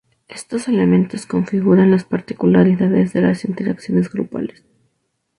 Estos 0.27 0.67
elementos 0.67 1.27
configuran 1.27 1.91
las 1.91 2.05
particularidades 2.05 3.13
de 3.13 3.21
las 3.21 3.45
interacciones 3.45 4.11
grupales. 4.11 4.63